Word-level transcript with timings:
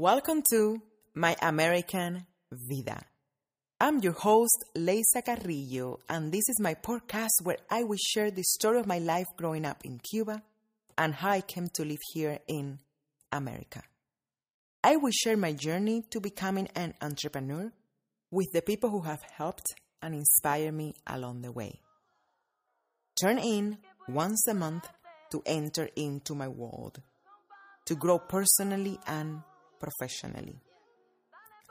Welcome 0.00 0.42
to 0.48 0.80
My 1.14 1.36
American 1.42 2.24
Vida. 2.50 3.02
I'm 3.78 3.98
your 3.98 4.14
host, 4.14 4.64
Leisa 4.74 5.22
Carrillo, 5.22 5.98
and 6.08 6.32
this 6.32 6.48
is 6.48 6.58
my 6.58 6.72
podcast 6.72 7.42
where 7.42 7.58
I 7.70 7.82
will 7.82 7.98
share 7.98 8.30
the 8.30 8.42
story 8.42 8.80
of 8.80 8.86
my 8.86 8.98
life 8.98 9.26
growing 9.36 9.66
up 9.66 9.84
in 9.84 9.98
Cuba 9.98 10.42
and 10.96 11.14
how 11.14 11.32
I 11.32 11.42
came 11.42 11.68
to 11.74 11.84
live 11.84 11.98
here 12.14 12.38
in 12.48 12.78
America. 13.30 13.82
I 14.82 14.96
will 14.96 15.10
share 15.12 15.36
my 15.36 15.52
journey 15.52 16.02
to 16.12 16.18
becoming 16.18 16.68
an 16.74 16.94
entrepreneur 17.02 17.70
with 18.30 18.50
the 18.54 18.62
people 18.62 18.88
who 18.88 19.02
have 19.02 19.20
helped 19.36 19.66
and 20.00 20.14
inspired 20.14 20.72
me 20.72 20.94
along 21.06 21.42
the 21.42 21.52
way. 21.52 21.78
Turn 23.20 23.36
in 23.36 23.76
once 24.08 24.48
a 24.48 24.54
month 24.54 24.88
to 25.32 25.42
enter 25.44 25.90
into 25.94 26.34
my 26.34 26.48
world, 26.48 27.02
to 27.84 27.94
grow 27.94 28.18
personally 28.18 28.98
and 29.06 29.42
professionally. 29.80 30.60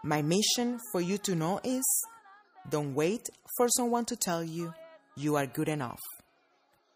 My 0.03 0.21
mission 0.21 0.79
for 0.91 1.01
you 1.01 1.17
to 1.19 1.35
know 1.35 1.59
is 1.63 1.85
don't 2.69 2.93
wait 2.95 3.27
for 3.57 3.67
someone 3.69 4.05
to 4.05 4.15
tell 4.15 4.43
you 4.43 4.73
you 5.15 5.35
are 5.35 5.45
good 5.45 5.69
enough. 5.69 5.99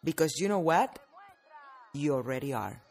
Because 0.03 0.33
you 0.39 0.47
know 0.47 0.59
what? 0.59 0.99
You 1.93 2.15
already 2.15 2.53
are. 2.53 2.81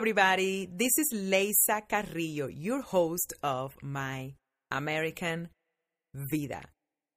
Everybody. 0.00 0.64
This 0.64 0.96
is 0.96 1.12
Leisa 1.12 1.86
Carrillo, 1.86 2.46
your 2.46 2.80
host 2.80 3.34
of 3.42 3.76
My 3.82 4.32
American 4.70 5.50
Vida. 6.14 6.62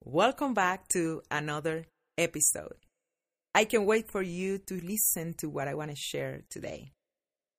Welcome 0.04 0.54
back 0.54 0.90
to 0.90 1.22
another 1.32 1.86
episode. 2.18 2.76
I 3.56 3.64
can 3.64 3.86
wait 3.86 4.12
for 4.12 4.22
you 4.22 4.58
to 4.68 4.82
listen 4.84 5.34
to 5.36 5.48
what 5.48 5.70
I 5.70 5.76
want 5.76 5.92
to 5.92 5.96
share 5.96 6.42
today. 6.50 6.92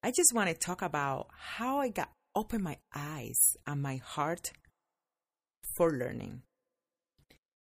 I 0.03 0.11
just 0.11 0.35
want 0.35 0.51
to 0.51 0.55
talk 0.55 0.83
about 0.83 1.29
how 1.33 1.79
I 1.79 1.89
got 1.89 2.11
open 2.37 2.63
my 2.63 2.77
eyes 2.95 3.57
and 3.67 3.81
my 3.81 3.97
heart 4.05 4.53
for 5.75 5.91
learning. 5.91 6.43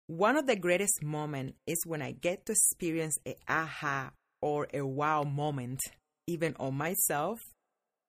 One 0.06 0.36
of 0.36 0.46
the 0.46 0.56
greatest 0.56 1.02
moments 1.02 1.54
is 1.66 1.78
when 1.86 2.02
I 2.02 2.12
get 2.12 2.44
to 2.44 2.52
experience 2.52 3.16
a 3.26 3.36
aha 3.48 4.10
or 4.42 4.68
a 4.74 4.82
wow 4.82 5.22
moment, 5.22 5.80
even 6.26 6.54
on 6.60 6.74
myself 6.74 7.40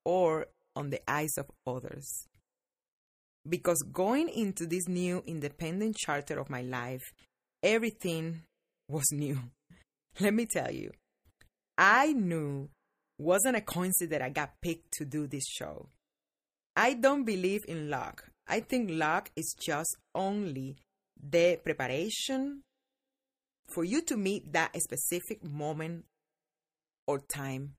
or 0.06 0.48
on 0.75 0.92
the 0.92 1.02
eyes 1.09 1.38
of 1.38 1.52
others. 1.67 2.28
Because 3.48 3.84
going 3.92 4.30
into 4.30 4.66
this 4.66 4.88
new 4.88 5.23
independent 5.25 5.98
charter 5.98 6.39
of 6.39 6.50
my 6.50 6.61
life, 6.61 7.03
everything 7.61 8.44
was 8.88 9.06
new. 9.11 9.39
Let 10.20 10.33
me 10.33 10.45
tell 10.45 10.72
you, 10.72 10.92
I 11.78 12.14
knew 12.14 12.70
wasn't 13.17 13.58
a 13.58 13.61
coincidence 13.61 14.11
that 14.11 14.22
I 14.22 14.30
got 14.30 14.53
picked 14.61 14.92
to 14.94 15.06
do 15.06 15.28
this 15.28 15.45
show. 15.48 15.89
I 16.76 16.94
don't 16.94 17.23
believe 17.23 17.64
in 17.67 17.89
luck. 17.89 18.26
I 18.48 18.59
think 18.59 18.89
luck 18.92 19.31
is 19.36 19.56
just 19.59 19.95
only 20.14 20.76
the 21.17 21.60
preparation 21.64 22.61
for 23.67 23.83
you 23.83 24.02
to 24.04 24.17
meet 24.17 24.52
that 24.54 24.76
specific 24.82 25.44
moment 25.44 26.05
or 27.08 27.20
time 27.20 27.73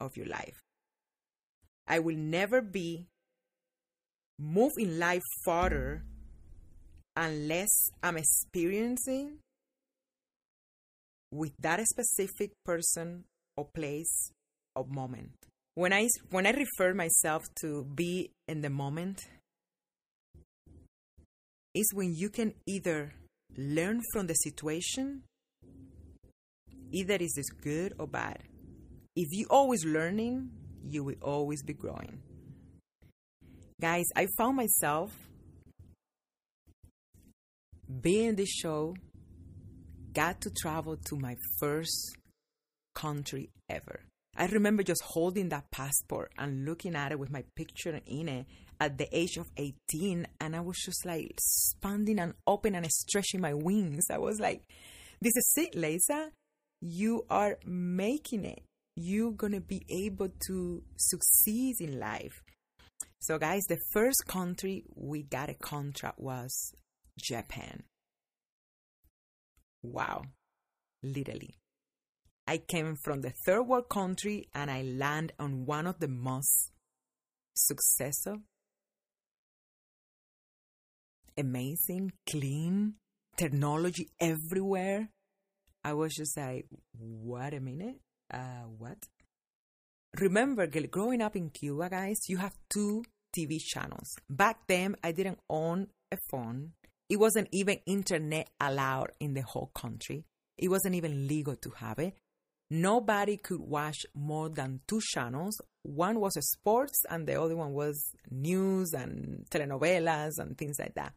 of 0.00 0.16
your 0.16 0.26
life. 0.26 0.60
I 1.86 1.98
will 1.98 2.16
never 2.16 2.60
be 2.60 3.06
move 4.38 4.72
in 4.78 4.98
life 4.98 5.22
further 5.44 6.02
unless 7.16 7.70
I'm 8.02 8.16
experiencing 8.16 9.38
with 11.30 11.52
that 11.60 11.80
specific 11.86 12.52
person 12.64 13.24
or 13.56 13.66
place 13.74 14.32
or 14.74 14.86
moment. 14.86 15.32
When 15.74 15.92
I 15.92 16.08
when 16.30 16.46
I 16.46 16.50
refer 16.50 16.92
myself 16.94 17.42
to 17.62 17.84
be 17.84 18.30
in 18.46 18.60
the 18.60 18.70
moment, 18.70 19.26
is 21.74 21.90
when 21.94 22.14
you 22.14 22.28
can 22.28 22.52
either 22.66 23.14
learn 23.56 24.02
from 24.12 24.26
the 24.26 24.34
situation, 24.34 25.22
either 26.90 27.14
is 27.14 27.32
this 27.34 27.50
good 27.62 27.94
or 27.98 28.06
bad. 28.06 28.42
If 29.16 29.28
you 29.32 29.46
always 29.50 29.84
learning, 29.84 30.50
you 30.84 31.04
will 31.04 31.16
always 31.22 31.62
be 31.62 31.72
growing. 31.72 32.20
Guys, 33.80 34.06
I 34.14 34.26
found 34.38 34.56
myself 34.56 35.12
being 38.00 38.36
this 38.36 38.50
show, 38.50 38.94
got 40.12 40.40
to 40.42 40.50
travel 40.50 40.96
to 40.96 41.16
my 41.16 41.36
first 41.58 42.16
country 42.94 43.50
ever. 43.68 44.00
I 44.36 44.46
remember 44.46 44.82
just 44.82 45.02
holding 45.02 45.50
that 45.50 45.70
passport 45.70 46.32
and 46.38 46.64
looking 46.64 46.96
at 46.96 47.12
it 47.12 47.18
with 47.18 47.30
my 47.30 47.44
picture 47.54 48.00
in 48.06 48.28
it 48.28 48.46
at 48.80 48.96
the 48.96 49.06
age 49.16 49.36
of 49.36 49.50
18 49.56 50.26
and 50.40 50.56
I 50.56 50.60
was 50.60 50.78
just 50.78 51.04
like 51.04 51.30
expanding 51.30 52.18
and 52.18 52.34
open 52.46 52.74
and 52.74 52.86
stretching 52.90 53.40
my 53.40 53.52
wings. 53.52 54.06
I 54.10 54.18
was 54.18 54.40
like, 54.40 54.62
this 55.20 55.36
is 55.36 55.52
it, 55.56 55.74
Leisa. 55.74 56.30
You 56.80 57.24
are 57.28 57.58
making 57.66 58.44
it. 58.44 58.62
You're 58.94 59.32
going 59.32 59.54
to 59.54 59.60
be 59.60 59.84
able 59.88 60.28
to 60.46 60.82
succeed 60.96 61.76
in 61.80 61.98
life. 61.98 62.42
So, 63.20 63.38
guys, 63.38 63.62
the 63.68 63.78
first 63.92 64.24
country 64.26 64.84
we 64.94 65.22
got 65.22 65.48
a 65.48 65.54
contract 65.54 66.18
was 66.18 66.74
Japan. 67.18 67.84
Wow, 69.82 70.22
literally. 71.02 71.54
I 72.46 72.58
came 72.58 72.96
from 72.96 73.22
the 73.22 73.32
third 73.46 73.62
world 73.62 73.88
country 73.88 74.48
and 74.54 74.70
I 74.70 74.82
land 74.82 75.32
on 75.38 75.64
one 75.64 75.86
of 75.86 76.00
the 76.00 76.08
most 76.08 76.70
successful, 77.54 78.38
amazing, 81.38 82.12
clean 82.28 82.94
technology 83.36 84.08
everywhere. 84.20 85.08
I 85.84 85.94
was 85.94 86.14
just 86.14 86.36
like, 86.36 86.66
what 86.98 87.54
a 87.54 87.60
minute? 87.60 88.00
Uh, 88.32 88.64
what? 88.78 88.98
Remember, 90.18 90.66
growing 90.66 91.22
up 91.22 91.36
in 91.36 91.50
Cuba, 91.50 91.88
guys, 91.90 92.28
you 92.28 92.38
have 92.38 92.54
two 92.70 93.04
TV 93.34 93.58
channels. 93.60 94.16
Back 94.28 94.66
then, 94.66 94.96
I 95.02 95.12
didn't 95.12 95.38
own 95.48 95.88
a 96.10 96.18
phone. 96.30 96.72
It 97.08 97.18
wasn't 97.18 97.48
even 97.52 97.78
internet 97.86 98.48
allowed 98.60 99.12
in 99.20 99.34
the 99.34 99.42
whole 99.42 99.70
country. 99.74 100.24
It 100.58 100.68
wasn't 100.68 100.94
even 100.94 101.28
legal 101.28 101.56
to 101.56 101.70
have 101.76 101.98
it. 101.98 102.14
Nobody 102.70 103.36
could 103.36 103.60
watch 103.60 104.06
more 104.14 104.48
than 104.48 104.80
two 104.86 105.00
channels. 105.02 105.60
One 105.82 106.20
was 106.20 106.38
sports, 106.40 107.04
and 107.10 107.26
the 107.26 107.40
other 107.40 107.56
one 107.56 107.72
was 107.72 108.02
news 108.30 108.94
and 108.94 109.44
telenovelas 109.50 110.38
and 110.38 110.56
things 110.56 110.78
like 110.78 110.94
that. 110.94 111.12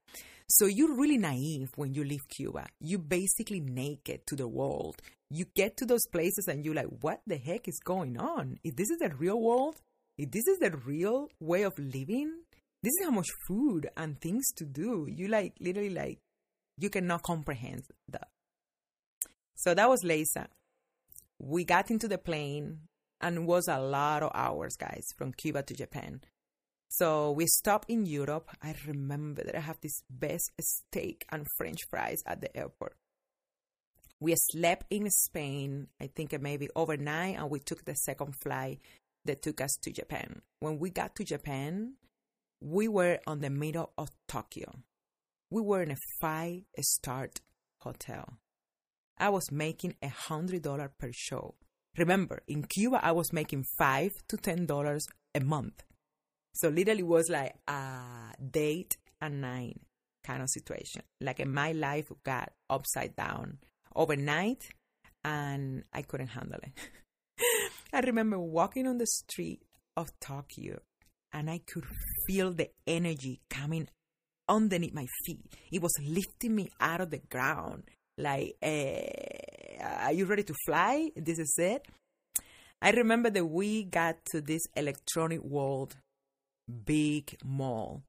So 0.50 0.66
you're 0.66 0.96
really 0.96 1.18
naive 1.18 1.72
when 1.76 1.94
you 1.94 2.04
leave 2.04 2.28
Cuba. 2.28 2.68
You're 2.80 3.00
basically 3.00 3.62
naked 3.62 4.28
to 4.28 4.36
the 4.36 4.48
world. 4.48 5.02
You 5.36 5.46
get 5.54 5.76
to 5.78 5.86
those 5.86 6.08
places 6.14 6.48
and 6.48 6.64
you're 6.64 6.74
like, 6.74 6.88
what 7.02 7.20
the 7.28 7.36
heck 7.36 7.68
is 7.68 7.80
going 7.84 8.18
on? 8.18 8.58
If 8.64 8.78
this 8.78 8.90
is 8.90 9.00
the 9.00 9.10
real 9.10 9.42
world, 9.42 9.82
if 10.18 10.32
this 10.32 10.48
is 10.48 10.60
the 10.60 10.72
real 10.72 11.28
way 11.42 11.64
of 11.64 11.78
living, 11.78 12.32
this 12.82 12.94
is 13.00 13.06
how 13.06 13.12
much 13.12 13.28
food 13.46 13.90
and 13.98 14.20
things 14.22 14.46
to 14.56 14.64
do. 14.64 15.08
You 15.10 15.28
like 15.28 15.56
literally 15.60 15.90
like 15.90 16.20
you 16.78 16.90
cannot 16.90 17.24
comprehend 17.24 17.84
that. 18.10 18.30
So 19.56 19.74
that 19.74 19.90
was 19.90 20.04
Leisa. 20.04 20.48
We 21.38 21.66
got 21.66 21.92
into 21.92 22.08
the 22.08 22.18
plane 22.18 22.80
and 23.20 23.38
it 23.40 23.44
was 23.44 23.68
a 23.68 23.80
lot 23.80 24.24
of 24.24 24.32
hours, 24.34 24.78
guys, 24.80 25.06
from 25.18 25.34
Cuba 25.34 25.64
to 25.64 25.74
Japan. 25.74 26.22
So 26.88 27.32
we 27.32 27.46
stopped 27.48 27.90
in 27.90 28.06
Europe. 28.06 28.52
I 28.64 28.74
remember 28.88 29.44
that 29.44 29.56
I 29.56 29.60
have 29.60 29.82
this 29.82 30.02
best 30.10 30.52
steak 30.62 31.26
and 31.30 31.46
French 31.58 31.80
fries 31.90 32.22
at 32.26 32.40
the 32.40 32.56
airport. 32.56 32.96
We 34.20 34.34
slept 34.36 34.86
in 34.90 35.10
Spain, 35.10 35.88
I 36.02 36.08
think 36.08 36.34
uh, 36.34 36.38
maybe 36.40 36.70
overnight, 36.76 37.38
and 37.38 37.50
we 37.50 37.60
took 37.60 37.84
the 37.84 37.96
second 37.96 38.36
flight 38.42 38.80
that 39.26 39.42
took 39.42 39.60
us 39.60 39.76
to 39.82 39.92
Japan. 39.92 40.42
When 40.60 40.80
we 40.80 40.90
got 40.90 41.16
to 41.16 41.24
Japan, 41.24 41.96
we 42.62 42.88
were 42.88 43.20
on 43.28 43.42
the 43.42 43.50
middle 43.50 43.92
of 43.98 44.10
Tokyo. 44.28 44.80
We 45.50 45.62
were 45.62 45.84
in 45.84 45.92
a 45.92 45.98
five 46.22 46.62
star 46.80 47.30
hotel. 47.80 48.38
I 49.18 49.30
was 49.30 49.52
making 49.52 49.96
a 50.02 50.10
hundred 50.10 50.64
dollar 50.64 50.92
per 50.98 51.12
show. 51.14 51.56
Remember, 51.98 52.42
in 52.48 52.64
Cuba, 52.64 53.00
I 53.04 53.12
was 53.12 53.32
making 53.32 53.66
five 53.78 54.12
to 54.30 54.38
ten 54.38 54.66
dollars 54.66 55.08
a 55.34 55.40
month. 55.42 55.84
So 56.54 56.70
literally 56.70 57.04
was 57.04 57.30
like 57.30 57.56
a 57.68 58.34
date 58.52 58.98
and 59.22 59.42
night 59.42 59.80
kind 60.24 60.42
of 60.42 60.50
situation. 60.50 61.04
Like 61.22 61.46
my 61.46 61.74
life 61.74 62.12
got 62.24 62.54
upside 62.70 63.16
down 63.16 63.60
overnight 63.96 64.64
and 65.24 65.84
I 65.94 66.02
couldn't 66.02 66.28
handle 66.28 66.60
it. 66.62 66.72
I 67.94 68.00
remember 68.02 68.40
walking 68.40 68.88
on 68.88 68.98
the 68.98 69.08
street 69.08 69.62
of 69.98 70.10
Tokyo 70.20 70.80
and 71.34 71.50
I 71.50 71.60
could 71.66 71.86
feel 72.28 72.54
the 72.54 72.70
energy 72.88 73.42
coming 73.50 73.88
underneath 74.48 74.94
my 74.94 75.08
feet. 75.26 75.46
It 75.72 75.82
was 75.82 75.94
lifting 76.02 76.56
me 76.56 76.70
out 76.80 77.02
of 77.02 77.12
the 77.12 77.22
ground. 77.30 77.84
Like, 78.18 78.56
uh, 78.64 79.84
are 79.84 80.14
you 80.14 80.26
ready 80.26 80.44
to 80.44 80.54
fly? 80.66 81.10
This 81.16 81.40
is 81.40 81.56
it. 81.58 81.86
I 82.82 82.92
remember 82.92 83.30
that 83.30 83.46
we 83.46 83.84
got 83.84 84.18
to 84.32 84.42
this 84.42 84.62
electronic 84.76 85.42
world 85.44 85.98
big 86.86 87.38
mall. 87.44 88.04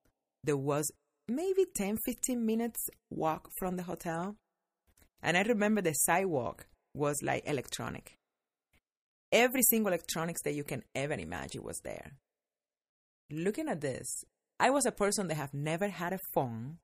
There 0.45 0.57
was 0.57 0.91
maybe 1.29 1.65
10 1.75 1.99
15 2.05 2.45
minutes 2.45 2.89
walk 3.11 3.49
from 3.59 3.77
the 3.77 3.83
hotel. 3.85 4.37
And 5.23 5.37
I 5.37 5.43
remember 5.43 5.81
the 5.81 5.93
sidewalk 5.93 6.67
was 6.95 7.23
like 7.23 7.43
electronic. 7.47 8.17
Every 9.33 9.63
single 9.63 9.93
electronics 9.93 10.43
that 10.43 10.55
you 10.55 10.65
can 10.65 10.83
ever 10.95 11.15
imagine 11.15 11.63
was 11.63 11.81
there. 11.81 12.13
Looking 13.31 13.69
at 13.69 13.81
this, 13.81 14.25
I 14.59 14.71
was 14.71 14.87
a 14.87 14.93
person 14.93 15.29
that 15.29 15.35
have 15.35 15.53
never 15.53 15.89
had 15.89 16.13
a 16.13 16.21
phone 16.33 16.79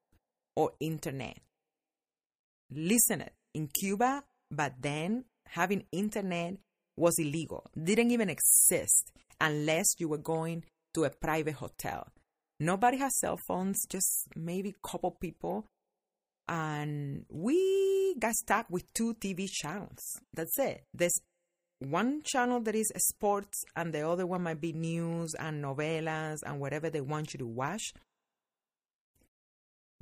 or 0.56 0.72
internet. 0.80 1.38
Listen, 2.70 3.20
it. 3.22 3.32
in 3.54 3.68
Cuba, 3.68 4.24
but 4.50 4.74
then 4.80 5.24
having 5.46 5.84
internet 5.92 6.56
was 6.96 7.18
illegal, 7.18 7.70
didn't 7.80 8.10
even 8.10 8.28
exist 8.28 9.12
unless 9.40 9.86
you 9.98 10.08
were 10.08 10.18
going 10.18 10.64
to 10.94 11.04
a 11.04 11.10
private 11.10 11.54
hotel. 11.54 12.08
Nobody 12.60 12.98
has 12.98 13.18
cell 13.18 13.38
phones, 13.48 13.84
just 13.88 14.28
maybe 14.36 14.70
a 14.70 14.88
couple 14.88 15.10
people. 15.10 15.66
And 16.48 17.24
we 17.30 18.14
got 18.18 18.34
stuck 18.34 18.66
with 18.68 18.84
two 18.94 19.14
TV 19.14 19.48
channels. 19.50 20.20
That's 20.34 20.58
it. 20.58 20.84
There's 20.92 21.20
one 21.78 22.22
channel 22.24 22.60
that 22.60 22.74
is 22.74 22.92
sports, 22.96 23.64
and 23.74 23.92
the 23.92 24.08
other 24.08 24.26
one 24.26 24.42
might 24.42 24.60
be 24.60 24.72
news 24.72 25.34
and 25.38 25.62
novelas 25.62 26.38
and 26.44 26.60
whatever 26.60 26.90
they 26.90 27.00
want 27.00 27.32
you 27.32 27.38
to 27.38 27.46
watch. 27.46 27.92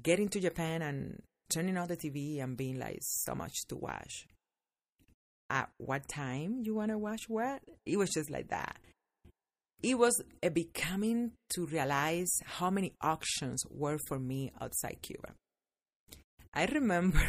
Getting 0.03 0.29
to 0.31 0.41
Japan 0.41 0.83
and 0.83 1.23
turning 1.51 1.77
on 1.77 1.89
the 1.89 1.97
TV 1.97 2.43
and 2.43 2.57
being 2.57 2.79
like, 2.79 2.99
so 3.03 3.35
much 3.35 3.55
to 3.69 3.77
watch. 3.77 4.27
At 5.51 5.71
what 5.79 6.09
time 6.09 6.61
you 6.63 6.75
want 6.75 6.91
to 6.91 6.99
watch 6.99 7.23
what? 7.29 7.61
It 7.85 7.97
was 7.99 8.11
just 8.11 8.31
like 8.31 8.49
that 8.49 8.77
it 9.83 9.99
was 9.99 10.23
a 10.43 10.51
becoming 10.51 11.33
to 11.51 11.67
realize 11.67 12.31
how 12.45 12.71
many 12.71 12.93
options 13.01 13.65
were 13.71 13.99
for 14.09 14.19
me 14.19 14.53
outside 14.61 14.99
Cuba. 15.03 15.35
I 16.53 16.65
remember 16.67 17.23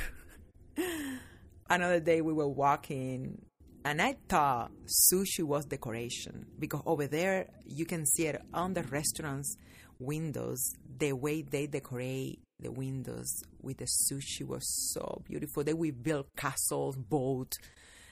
another 1.69 1.99
day 1.99 2.21
we 2.21 2.33
were 2.33 2.47
walking 2.47 3.41
and 3.85 4.01
I 4.01 4.17
thought 4.27 4.71
sushi 4.85 5.43
was 5.43 5.65
decoration 5.65 6.45
because 6.59 6.81
over 6.85 7.07
there 7.07 7.47
you 7.65 7.85
can 7.85 8.05
see 8.05 8.27
it 8.27 8.41
on 8.53 8.73
the 8.73 8.83
restaurants 8.83 9.55
windows 9.99 10.73
the 10.97 11.13
way 11.13 11.41
they 11.43 11.67
decorate 11.67 12.41
the 12.59 12.71
windows 12.71 13.43
with 13.61 13.77
the 13.77 13.85
sushi 13.85 14.45
was 14.45 14.63
so 14.93 15.21
beautiful. 15.25 15.63
They 15.63 15.73
we 15.73 15.91
build 15.91 16.27
castles, 16.37 16.95
boat, 16.95 17.53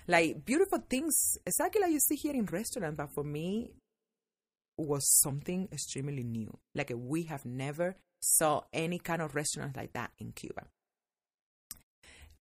like 0.07 0.43
beautiful 0.45 0.79
things 0.89 1.37
exactly 1.45 1.81
like 1.81 1.91
you 1.91 1.99
see 1.99 2.15
here 2.15 2.33
in 2.33 2.45
restaurants. 2.45 2.97
But 2.97 3.13
for 3.13 3.23
me, 3.23 3.73
was 4.77 5.07
something 5.19 5.67
extremely 5.71 6.23
new. 6.23 6.57
Like 6.73 6.91
we 6.95 7.23
have 7.23 7.45
never 7.45 7.95
saw 8.21 8.61
any 8.73 8.97
kind 8.99 9.21
of 9.21 9.35
restaurant 9.35 9.77
like 9.77 9.93
that 9.93 10.11
in 10.17 10.31
Cuba. 10.31 10.65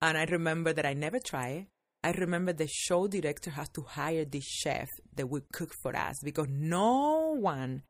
And 0.02 0.18
I 0.18 0.24
remember 0.24 0.72
that 0.72 0.84
I 0.84 0.94
never 0.94 1.20
tried. 1.20 1.68
I 2.02 2.10
remember 2.10 2.52
the 2.52 2.66
show 2.66 3.06
director 3.06 3.50
had 3.50 3.72
to 3.74 3.82
hire 3.82 4.24
this 4.24 4.44
chef 4.44 4.88
that 5.14 5.28
would 5.28 5.52
cook 5.52 5.72
for 5.80 5.94
us 5.96 6.16
because 6.24 6.48
no 6.50 7.36
one 7.38 7.84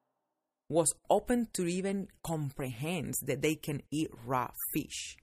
was 0.68 0.94
open 1.08 1.48
to 1.54 1.66
even 1.66 2.08
comprehend 2.22 3.14
that 3.22 3.40
they 3.40 3.54
can 3.54 3.80
eat 3.90 4.10
raw 4.26 4.50
fish. 4.74 5.16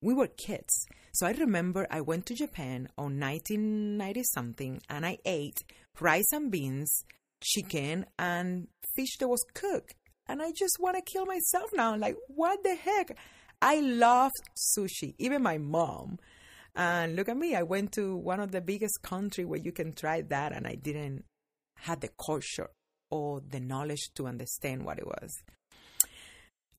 We 0.00 0.14
were 0.14 0.28
kids. 0.28 0.86
So 1.12 1.26
I 1.26 1.32
remember 1.32 1.86
I 1.90 2.00
went 2.00 2.24
to 2.26 2.34
Japan 2.34 2.88
on 2.96 3.20
1990 3.20 4.22
something 4.32 4.80
and 4.88 5.04
I 5.04 5.18
ate 5.26 5.62
rice 6.00 6.32
and 6.32 6.50
beans 6.50 7.04
chicken 7.42 8.06
and 8.18 8.68
fish 8.94 9.18
that 9.18 9.28
was 9.28 9.44
cooked. 9.52 9.94
And 10.26 10.40
I 10.40 10.52
just 10.52 10.78
want 10.78 10.96
to 10.96 11.12
kill 11.12 11.26
myself 11.26 11.70
now. 11.74 11.96
Like, 11.96 12.16
what 12.28 12.62
the 12.62 12.76
heck? 12.76 13.18
I 13.62 13.80
love 13.80 14.32
sushi, 14.56 15.14
even 15.18 15.42
my 15.42 15.58
mom. 15.58 16.18
And 16.74 17.16
look 17.16 17.28
at 17.28 17.36
me, 17.36 17.54
I 17.54 17.62
went 17.62 17.92
to 17.92 18.16
one 18.16 18.40
of 18.40 18.52
the 18.52 18.60
biggest 18.60 19.02
country 19.02 19.44
where 19.44 19.60
you 19.60 19.72
can 19.72 19.92
try 19.92 20.22
that, 20.22 20.52
and 20.52 20.66
I 20.66 20.76
didn't 20.76 21.24
have 21.78 22.00
the 22.00 22.10
culture 22.24 22.70
or 23.10 23.40
the 23.40 23.60
knowledge 23.60 24.10
to 24.14 24.26
understand 24.26 24.84
what 24.84 24.98
it 24.98 25.06
was. 25.06 25.34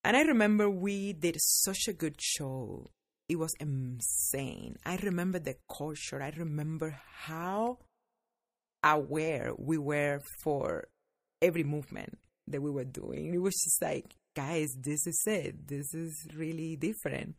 And 0.04 0.18
I 0.18 0.22
remember 0.22 0.70
we 0.70 1.14
did 1.14 1.36
such 1.40 1.88
a 1.88 1.94
good 1.94 2.16
show. 2.20 2.90
It 3.30 3.38
was 3.38 3.54
insane. 3.60 4.78
I 4.86 4.96
remember 4.98 5.40
the 5.40 5.56
culture. 5.70 6.22
I 6.22 6.34
remember 6.36 7.00
how 7.26 7.78
aware 8.84 9.52
we 9.58 9.78
were 9.78 10.22
for 10.44 10.86
every 11.42 11.64
movement 11.64 12.18
that 12.48 12.62
we 12.62 12.72
were 12.72 12.84
doing. 12.84 13.34
It 13.34 13.42
was 13.42 13.54
just 13.64 13.82
like, 13.82 14.16
guys, 14.36 14.76
this 14.80 15.08
is 15.08 15.22
it. 15.26 15.68
This 15.68 15.94
is 15.94 16.28
really 16.36 16.76
different. 16.76 17.36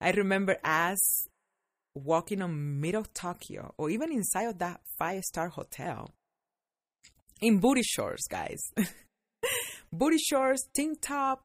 I 0.00 0.10
remember 0.12 0.56
us 0.64 1.28
walking 1.94 2.40
on 2.42 2.80
middle 2.80 3.04
Tokyo 3.14 3.74
or 3.76 3.90
even 3.90 4.12
inside 4.12 4.44
of 4.44 4.58
that 4.58 4.80
five 4.98 5.22
star 5.24 5.48
hotel 5.48 6.10
in 7.40 7.58
booty 7.58 7.82
shorts, 7.82 8.26
guys. 8.28 8.60
booty 9.92 10.18
shorts, 10.18 10.68
tank 10.74 10.98
top. 11.00 11.42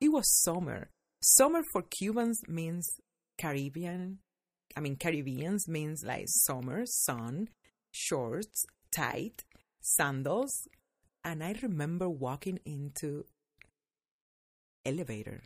It 0.00 0.10
was 0.10 0.42
summer. 0.42 0.90
Summer 1.22 1.62
for 1.72 1.82
Cubans 1.82 2.40
means 2.46 2.88
Caribbean. 3.38 4.18
I 4.76 4.80
mean, 4.80 4.96
Caribbeans 4.96 5.66
means 5.68 6.04
like 6.04 6.26
summer, 6.28 6.82
sun, 6.86 7.48
shorts, 7.90 8.64
tight, 8.94 9.44
sandals, 9.80 10.68
and 11.24 11.42
I 11.42 11.56
remember 11.62 12.08
walking 12.08 12.60
into 12.64 13.24
elevator 14.88 15.42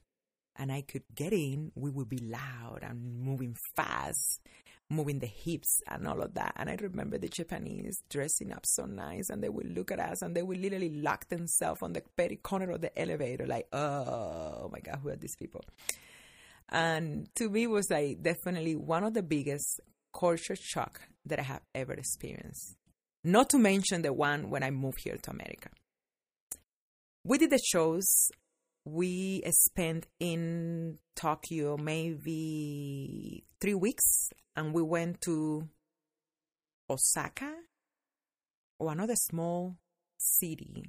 and 0.57 0.71
I 0.71 0.83
could 0.83 1.03
get 1.15 1.33
in, 1.33 1.73
we 1.75 1.91
would 1.91 2.09
be 2.09 2.19
loud 2.19 2.81
and 2.83 3.21
moving 3.21 3.57
fast, 3.75 4.41
moving 4.91 5.19
the 5.19 5.27
hips 5.27 5.81
and 5.89 6.07
all 6.07 6.23
of 6.23 6.35
that. 6.35 6.53
And 6.57 6.69
I 6.69 6.77
remember 6.81 7.19
the 7.19 7.29
Japanese 7.29 8.03
dressing 8.11 8.53
up 8.53 8.67
so 8.67 8.85
nice 8.85 9.31
and 9.31 9.43
they 9.43 9.49
would 9.49 9.75
look 9.75 9.91
at 9.91 9.99
us 9.99 10.23
and 10.23 10.35
they 10.35 10.43
would 10.43 10.59
literally 10.59 10.91
lock 10.91 11.29
themselves 11.29 11.83
on 11.83 11.95
the 11.95 12.03
very 12.17 12.37
corner 12.37 12.71
of 12.71 12.83
the 12.83 12.97
elevator, 12.99 13.47
like, 13.47 13.67
oh 13.73 14.69
my 14.73 14.81
God, 14.81 15.01
who 15.03 15.09
are 15.09 15.17
these 15.17 15.37
people? 15.37 15.65
And 16.69 17.29
to 17.37 17.51
me, 17.51 17.67
was 17.67 17.91
like 17.91 18.23
definitely 18.23 18.77
one 18.77 19.05
of 19.05 19.15
the 19.15 19.23
biggest 19.23 19.81
culture 20.15 20.57
shock 20.57 21.01
that 21.27 21.39
I 21.39 21.43
have 21.43 21.63
ever 21.75 21.93
experienced. 21.93 22.77
Not 23.25 23.51
to 23.51 23.59
mention 23.59 24.03
the 24.03 24.13
one 24.13 24.51
when 24.51 24.63
I 24.63 24.71
moved 24.71 25.01
here 25.03 25.17
to 25.17 25.31
America. 25.31 25.69
We 27.25 27.39
did 27.39 27.51
the 27.51 27.59
shows. 27.59 28.31
We 28.85 29.43
spent 29.51 30.07
in 30.19 30.99
Tokyo 31.15 31.77
maybe 31.77 33.45
three 33.61 33.75
weeks, 33.75 34.31
and 34.57 34.75
we 34.75 34.83
went 34.83 35.21
to 35.23 35.69
Osaka 36.91 37.55
or 38.79 38.93
another 38.93 39.15
small 39.15 39.77
city. 40.19 40.85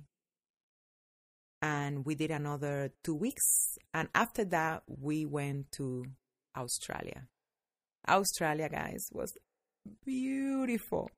And 1.61 2.05
we 2.05 2.15
did 2.15 2.31
another 2.31 2.91
two 3.03 3.15
weeks. 3.15 3.77
And 3.93 4.09
after 4.13 4.43
that, 4.45 4.83
we 4.87 5.25
went 5.25 5.71
to 5.73 6.05
Australia. 6.57 7.27
Australia, 8.07 8.67
guys, 8.69 9.07
was 9.13 9.37
beautiful 10.05 11.09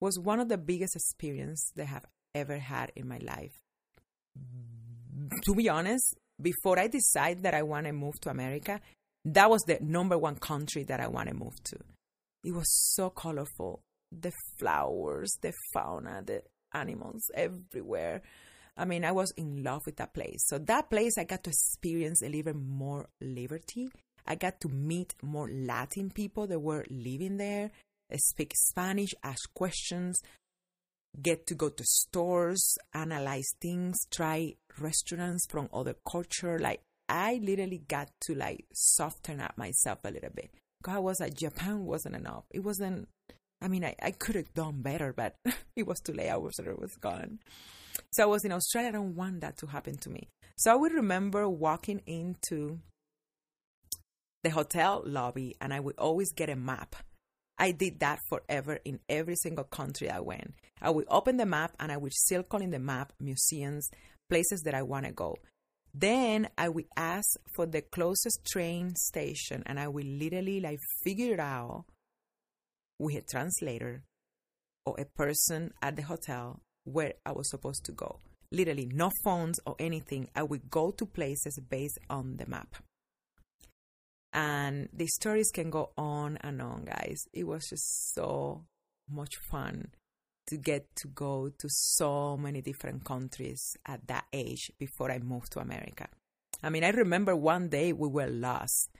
was 0.00 0.18
one 0.18 0.40
of 0.40 0.48
the 0.48 0.58
biggest 0.58 0.96
experience 0.96 1.72
that 1.76 1.82
I 1.82 1.86
have 1.86 2.06
ever 2.34 2.58
had 2.58 2.90
in 2.96 3.06
my 3.06 3.18
life. 3.18 3.60
To 5.44 5.54
be 5.54 5.68
honest, 5.68 6.16
before 6.40 6.78
I 6.78 6.88
decided 6.88 7.42
that 7.44 7.54
I 7.54 7.62
want 7.62 7.86
to 7.86 7.92
move 7.92 8.20
to 8.22 8.30
America, 8.30 8.80
that 9.24 9.50
was 9.50 9.62
the 9.62 9.78
number 9.80 10.18
one 10.18 10.36
country 10.36 10.84
that 10.84 11.00
I 11.00 11.08
want 11.08 11.28
to 11.28 11.34
move 11.34 11.62
to. 11.64 11.76
It 12.44 12.52
was 12.52 12.68
so 12.94 13.10
colorful. 13.10 13.80
The 14.12 14.32
flowers, 14.58 15.30
the 15.40 15.52
fauna, 15.72 16.22
the 16.24 16.42
animals 16.72 17.22
everywhere. 17.34 18.22
I 18.76 18.84
mean, 18.84 19.04
I 19.04 19.12
was 19.12 19.32
in 19.36 19.62
love 19.62 19.82
with 19.86 19.96
that 19.96 20.14
place. 20.14 20.46
So 20.46 20.58
that 20.58 20.90
place, 20.90 21.18
I 21.18 21.24
got 21.24 21.44
to 21.44 21.50
experience 21.50 22.22
a 22.22 22.28
little 22.28 22.54
more 22.54 23.08
liberty. 23.20 23.90
I 24.26 24.34
got 24.36 24.60
to 24.60 24.68
meet 24.68 25.14
more 25.22 25.48
Latin 25.50 26.10
people 26.10 26.46
that 26.46 26.60
were 26.60 26.86
living 26.90 27.36
there 27.36 27.70
speak 28.18 28.52
Spanish, 28.56 29.10
ask 29.22 29.52
questions, 29.54 30.20
get 31.20 31.46
to 31.46 31.54
go 31.54 31.68
to 31.68 31.84
stores, 31.84 32.76
analyze 32.94 33.50
things, 33.60 33.96
try 34.10 34.54
restaurants 34.78 35.46
from 35.48 35.68
other 35.72 35.96
culture. 36.08 36.58
Like 36.58 36.80
I 37.08 37.40
literally 37.42 37.82
got 37.88 38.10
to 38.22 38.34
like 38.34 38.66
soften 38.72 39.40
up 39.40 39.56
myself 39.58 39.98
a 40.04 40.10
little 40.10 40.30
bit. 40.34 40.50
I 40.86 40.98
was 40.98 41.20
like 41.20 41.34
Japan 41.34 41.84
wasn't 41.84 42.16
enough. 42.16 42.44
It 42.50 42.60
wasn't. 42.60 43.08
I 43.62 43.68
mean, 43.68 43.84
I, 43.84 43.94
I 44.02 44.12
could 44.12 44.36
have 44.36 44.54
done 44.54 44.80
better, 44.80 45.12
but 45.12 45.34
it 45.76 45.86
was 45.86 46.00
too 46.00 46.12
late. 46.12 46.30
I 46.30 46.36
was 46.36 46.58
it 46.58 46.78
was 46.78 46.96
gone. 46.96 47.40
So 48.12 48.22
I 48.22 48.26
was 48.26 48.44
in 48.44 48.52
Australia. 48.52 48.88
I 48.88 48.92
don't 48.92 49.14
want 49.14 49.40
that 49.40 49.58
to 49.58 49.66
happen 49.66 49.98
to 49.98 50.10
me. 50.10 50.28
So 50.56 50.72
I 50.72 50.76
would 50.76 50.92
remember 50.92 51.48
walking 51.48 52.00
into 52.06 52.80
the 54.42 54.50
hotel 54.50 55.02
lobby, 55.04 55.56
and 55.60 55.74
I 55.74 55.80
would 55.80 55.98
always 55.98 56.32
get 56.32 56.48
a 56.48 56.56
map 56.56 56.96
I 57.60 57.72
did 57.72 58.00
that 58.00 58.20
forever 58.26 58.78
in 58.86 59.00
every 59.06 59.36
single 59.36 59.64
country 59.64 60.08
I 60.08 60.20
went. 60.20 60.54
I 60.80 60.88
would 60.88 61.04
open 61.10 61.36
the 61.36 61.44
map 61.44 61.76
and 61.78 61.92
I 61.92 61.98
would 61.98 62.14
circle 62.14 62.62
in 62.62 62.70
the 62.70 62.78
map 62.78 63.12
museums, 63.20 63.90
places 64.30 64.62
that 64.62 64.74
I 64.74 64.82
want 64.82 65.04
to 65.04 65.12
go. 65.12 65.36
Then 65.92 66.48
I 66.56 66.70
would 66.70 66.86
ask 66.96 67.28
for 67.54 67.66
the 67.66 67.82
closest 67.82 68.46
train 68.46 68.94
station 68.96 69.62
and 69.66 69.78
I 69.78 69.88
would 69.88 70.06
literally 70.06 70.60
like 70.60 70.78
figure 71.04 71.34
it 71.34 71.40
out 71.40 71.84
with 72.98 73.16
a 73.16 73.20
translator 73.20 74.04
or 74.86 74.94
a 74.98 75.04
person 75.04 75.72
at 75.82 75.96
the 75.96 76.02
hotel 76.02 76.62
where 76.84 77.12
I 77.26 77.32
was 77.32 77.50
supposed 77.50 77.84
to 77.84 77.92
go. 77.92 78.20
Literally, 78.50 78.88
no 78.90 79.10
phones 79.22 79.60
or 79.66 79.76
anything. 79.78 80.30
I 80.34 80.44
would 80.44 80.70
go 80.70 80.92
to 80.92 81.04
places 81.04 81.60
based 81.68 81.98
on 82.08 82.38
the 82.38 82.46
map 82.46 82.76
and 84.32 84.88
the 84.92 85.06
stories 85.06 85.50
can 85.50 85.70
go 85.70 85.90
on 85.96 86.38
and 86.42 86.62
on 86.62 86.84
guys. 86.84 87.24
It 87.32 87.46
was 87.46 87.68
just 87.68 88.14
so 88.14 88.64
much 89.08 89.36
fun 89.50 89.88
to 90.46 90.56
get 90.56 90.86
to 90.96 91.08
go 91.08 91.50
to 91.58 91.68
so 91.68 92.36
many 92.36 92.60
different 92.60 93.04
countries 93.04 93.76
at 93.86 94.06
that 94.08 94.24
age 94.32 94.70
before 94.78 95.10
i 95.10 95.18
moved 95.18 95.52
to 95.52 95.60
america. 95.60 96.08
I 96.62 96.70
mean 96.70 96.84
i 96.84 96.90
remember 96.90 97.34
one 97.36 97.68
day 97.68 97.92
we 97.92 98.08
were 98.08 98.28
lost. 98.28 98.90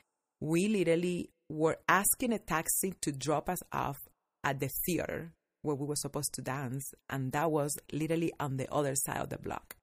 We 0.40 0.68
literally 0.68 1.30
were 1.48 1.78
asking 1.88 2.32
a 2.32 2.38
taxi 2.38 2.94
to 3.02 3.12
drop 3.12 3.48
us 3.48 3.62
off 3.72 3.98
at 4.44 4.60
the 4.60 4.70
theater 4.86 5.32
where 5.62 5.76
we 5.76 5.86
were 5.86 5.96
supposed 5.96 6.32
to 6.34 6.42
dance 6.42 6.94
and 7.10 7.32
that 7.32 7.50
was 7.50 7.76
literally 7.92 8.32
on 8.40 8.56
the 8.56 8.72
other 8.72 8.94
side 8.94 9.18
of 9.18 9.28
the 9.28 9.38
block 9.38 9.76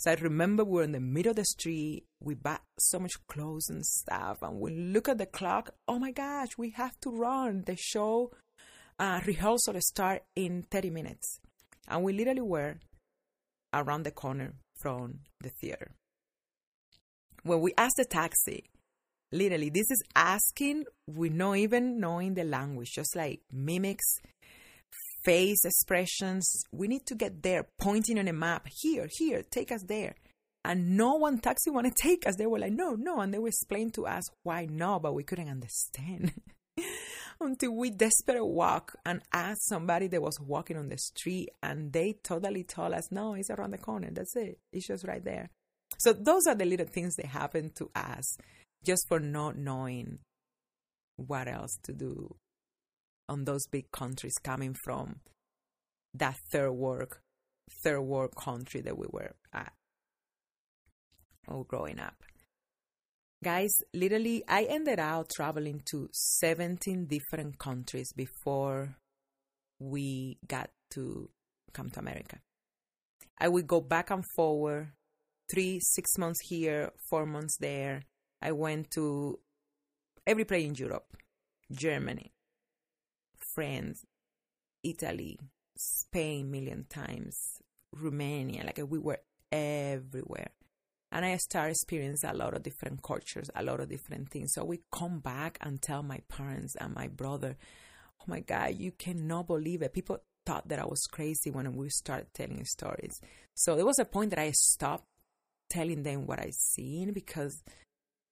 so 0.00 0.10
I 0.10 0.14
remember 0.14 0.64
we 0.64 0.76
were 0.76 0.82
in 0.82 0.92
the 0.92 0.98
middle 0.98 1.28
of 1.28 1.36
the 1.36 1.44
street. 1.44 2.06
We 2.20 2.34
bought 2.34 2.62
so 2.78 2.98
much 2.98 3.12
clothes 3.28 3.68
and 3.68 3.84
stuff, 3.84 4.38
and 4.40 4.58
we 4.58 4.74
look 4.74 5.10
at 5.10 5.18
the 5.18 5.26
clock. 5.26 5.74
Oh 5.86 5.98
my 5.98 6.10
gosh, 6.10 6.56
we 6.56 6.70
have 6.70 6.98
to 7.02 7.10
run. 7.10 7.64
The 7.66 7.76
show 7.76 8.30
uh, 8.98 9.20
rehearsal 9.26 9.78
start 9.80 10.22
in 10.34 10.62
30 10.70 10.88
minutes, 10.88 11.40
and 11.86 12.02
we 12.02 12.14
literally 12.14 12.40
were 12.40 12.76
around 13.74 14.04
the 14.04 14.10
corner 14.10 14.54
from 14.80 15.18
the 15.42 15.50
theater. 15.50 15.90
When 17.42 17.60
we 17.60 17.74
asked 17.76 17.96
the 17.98 18.06
taxi, 18.06 18.70
literally, 19.32 19.68
this 19.68 19.90
is 19.90 20.02
asking 20.16 20.86
with 21.06 21.32
not 21.32 21.58
even 21.58 22.00
knowing 22.00 22.32
the 22.32 22.44
language, 22.44 22.92
just 22.94 23.14
like 23.14 23.42
mimics 23.52 24.16
face 25.24 25.64
expressions. 25.64 26.64
We 26.72 26.88
need 26.88 27.06
to 27.06 27.14
get 27.14 27.42
there, 27.42 27.66
pointing 27.80 28.18
on 28.18 28.28
a 28.28 28.32
map. 28.32 28.68
Here, 28.70 29.08
here, 29.10 29.42
take 29.50 29.72
us 29.72 29.82
there. 29.82 30.14
And 30.64 30.96
no 30.96 31.14
one 31.14 31.38
taxi 31.38 31.70
want 31.70 31.86
to 31.86 31.92
take 32.02 32.26
us. 32.26 32.36
They 32.36 32.46
were 32.46 32.58
like, 32.58 32.72
no, 32.72 32.94
no. 32.94 33.20
And 33.20 33.32
they 33.32 33.38
were 33.38 33.48
explaining 33.48 33.92
to 33.92 34.06
us 34.06 34.24
why 34.42 34.66
no, 34.70 34.98
but 34.98 35.14
we 35.14 35.24
couldn't 35.24 35.48
understand. 35.48 36.32
Until 37.40 37.74
we 37.74 37.90
desperate 37.90 38.44
walk 38.44 38.92
and 39.06 39.22
asked 39.32 39.66
somebody 39.66 40.08
that 40.08 40.20
was 40.20 40.38
walking 40.38 40.76
on 40.76 40.88
the 40.88 40.98
street, 40.98 41.48
and 41.62 41.90
they 41.90 42.18
totally 42.22 42.64
told 42.64 42.92
us, 42.92 43.10
no, 43.10 43.32
it's 43.32 43.48
around 43.48 43.70
the 43.70 43.78
corner. 43.78 44.10
That's 44.12 44.36
it. 44.36 44.58
It's 44.72 44.86
just 44.86 45.06
right 45.06 45.24
there. 45.24 45.48
So 45.98 46.12
those 46.12 46.46
are 46.46 46.54
the 46.54 46.66
little 46.66 46.86
things 46.86 47.16
that 47.16 47.26
happen 47.26 47.70
to 47.76 47.90
us 47.94 48.36
just 48.84 49.08
for 49.08 49.20
not 49.20 49.56
knowing 49.56 50.18
what 51.16 51.48
else 51.48 51.78
to 51.84 51.92
do 51.92 52.36
on 53.30 53.44
those 53.44 53.66
big 53.70 53.90
countries 53.92 54.34
coming 54.42 54.74
from 54.84 55.20
that 56.12 56.36
third 56.52 56.72
world 56.72 57.14
third 57.84 58.00
world 58.00 58.34
country 58.36 58.80
that 58.80 58.98
we 58.98 59.06
were 59.10 59.30
at 59.52 59.72
growing 61.68 61.98
up. 61.98 62.14
Guys, 63.42 63.70
literally 63.94 64.44
I 64.46 64.64
ended 64.64 64.98
up 64.98 65.28
traveling 65.34 65.82
to 65.90 66.08
17 66.12 67.06
different 67.06 67.58
countries 67.58 68.12
before 68.12 68.96
we 69.78 70.38
got 70.46 70.70
to 70.92 71.30
come 71.72 71.90
to 71.90 72.00
America. 72.00 72.38
I 73.38 73.48
would 73.48 73.66
go 73.66 73.80
back 73.80 74.10
and 74.10 74.24
forward, 74.36 74.92
three, 75.50 75.80
six 75.80 76.18
months 76.18 76.40
here, 76.48 76.90
four 77.08 77.24
months 77.24 77.56
there. 77.58 78.02
I 78.42 78.52
went 78.52 78.90
to 78.92 79.38
every 80.26 80.44
place 80.44 80.66
in 80.66 80.74
Europe, 80.74 81.16
Germany, 81.72 82.32
France, 83.54 84.04
Italy, 84.82 85.38
Spain, 85.76 86.50
million 86.50 86.84
times, 86.88 87.60
Romania. 87.92 88.64
Like 88.64 88.80
we 88.88 88.98
were 88.98 89.20
everywhere. 89.52 90.50
And 91.12 91.24
I 91.24 91.36
started 91.38 91.72
experiencing 91.72 92.30
a 92.30 92.34
lot 92.34 92.54
of 92.54 92.62
different 92.62 93.02
cultures, 93.02 93.50
a 93.54 93.64
lot 93.64 93.80
of 93.80 93.88
different 93.88 94.30
things. 94.30 94.52
So 94.54 94.64
we 94.64 94.82
come 94.92 95.18
back 95.18 95.58
and 95.60 95.82
tell 95.82 96.02
my 96.02 96.20
parents 96.28 96.76
and 96.76 96.94
my 96.94 97.08
brother, 97.08 97.56
oh 98.20 98.24
my 98.26 98.40
God, 98.40 98.76
you 98.78 98.92
cannot 98.92 99.48
believe 99.48 99.82
it. 99.82 99.92
People 99.92 100.18
thought 100.46 100.68
that 100.68 100.78
I 100.78 100.86
was 100.86 101.06
crazy 101.10 101.50
when 101.50 101.74
we 101.74 101.88
started 101.88 102.28
telling 102.32 102.64
stories. 102.64 103.20
So 103.54 103.74
there 103.74 103.84
was 103.84 103.98
a 103.98 104.04
point 104.04 104.30
that 104.30 104.38
I 104.38 104.52
stopped 104.52 105.06
telling 105.68 106.02
them 106.02 106.26
what 106.26 106.38
I 106.38 106.50
seen 106.50 107.12
because 107.12 107.62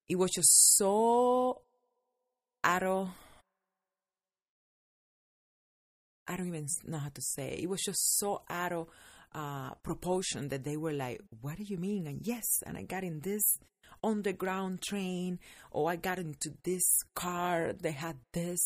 it 0.08 0.16
was 0.16 0.30
just 0.30 0.76
so 0.76 1.62
out 2.62 2.82
of 2.82 3.10
I 6.28 6.37
don't 6.37 6.49
even 6.49 6.66
know 6.87 6.99
how 6.99 7.08
to 7.08 7.23
say. 7.23 7.58
It 7.61 7.68
was 7.68 7.80
just 7.82 8.18
so 8.18 8.42
out 8.50 8.73
of 8.73 8.88
uh, 9.35 9.70
proportion 9.82 10.49
that 10.49 10.64
they 10.64 10.76
were 10.76 10.92
like, 10.92 11.20
"What 11.40 11.56
do 11.56 11.64
you 11.64 11.78
mean?" 11.78 12.06
And 12.06 12.20
yes, 12.26 12.44
and 12.66 12.76
I 12.76 12.82
got 12.82 13.02
in 13.02 13.20
this 13.20 13.58
underground 14.04 14.82
train, 14.82 15.38
or 15.70 15.90
I 15.90 15.97
got 15.97 16.18
into 16.18 16.52
this 16.64 16.85
car. 17.14 17.73
They 17.73 17.92
had 17.92 18.16
this, 18.35 18.61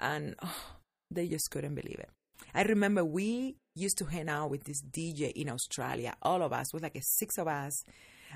and 0.00 0.34
oh, 0.42 0.76
they 1.10 1.28
just 1.28 1.50
couldn't 1.50 1.74
believe 1.74 1.98
it. 1.98 2.08
I 2.54 2.62
remember 2.62 3.04
we 3.04 3.56
used 3.74 3.98
to 3.98 4.06
hang 4.06 4.30
out 4.30 4.50
with 4.50 4.64
this 4.64 4.82
DJ 4.82 5.32
in 5.32 5.50
Australia. 5.50 6.14
All 6.22 6.42
of 6.42 6.52
us, 6.52 6.72
was 6.72 6.82
like 6.82 6.98
six 7.02 7.36
of 7.36 7.46
us. 7.46 7.84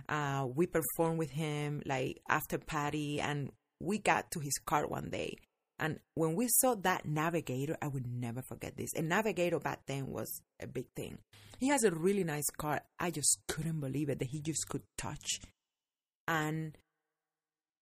Uh, 0.08 0.46
we 0.54 0.66
performed 0.66 1.18
with 1.18 1.30
him 1.30 1.82
like 1.86 2.20
after 2.28 2.58
party, 2.58 3.20
and 3.20 3.50
we 3.80 3.98
got 3.98 4.30
to 4.32 4.40
his 4.40 4.58
car 4.66 4.86
one 4.86 5.08
day 5.08 5.36
and 5.80 5.98
when 6.14 6.36
we 6.36 6.46
saw 6.48 6.74
that 6.74 7.06
navigator, 7.06 7.74
I 7.80 7.88
would 7.88 8.06
never 8.06 8.42
forget 8.42 8.76
this. 8.76 8.92
A 8.94 9.00
navigator 9.00 9.58
back 9.58 9.80
then 9.86 10.08
was 10.08 10.42
a 10.60 10.66
big 10.66 10.84
thing. 10.94 11.18
He 11.58 11.68
has 11.68 11.84
a 11.84 11.90
really 11.90 12.22
nice 12.22 12.50
car. 12.50 12.82
I 12.98 13.10
just 13.10 13.38
couldn't 13.48 13.80
believe 13.80 14.10
it 14.10 14.18
that 14.18 14.28
he 14.28 14.42
just 14.42 14.68
could 14.68 14.82
touch 14.98 15.40
and 16.28 16.76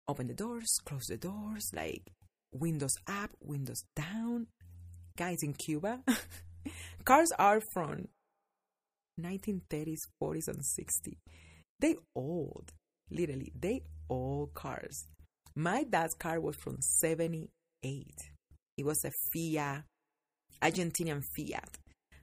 open 0.06 0.28
the 0.28 0.34
doors, 0.34 0.78
close 0.84 1.06
the 1.06 1.16
doors, 1.16 1.70
like 1.74 2.12
windows 2.52 2.94
up, 3.08 3.30
windows 3.42 3.82
down. 3.96 4.46
Guys 5.16 5.38
in 5.42 5.54
Cuba, 5.54 6.00
cars 7.04 7.32
are 7.36 7.60
from 7.72 8.06
1930s, 9.20 9.98
40s, 10.22 10.46
and 10.46 10.60
60s. 10.60 11.16
They 11.80 11.96
old, 12.14 12.72
literally, 13.10 13.50
they 13.58 13.82
old 14.08 14.54
cars. 14.54 15.08
My 15.56 15.82
dad's 15.82 16.14
car 16.14 16.40
was 16.40 16.54
from 16.54 16.80
70 16.80 17.50
eight. 17.82 18.30
It 18.76 18.84
was 18.84 19.04
a 19.04 19.10
Fiat, 19.32 19.84
Argentinian 20.62 21.22
Fiat. 21.36 21.78